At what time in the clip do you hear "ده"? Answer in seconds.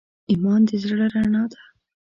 1.51-1.61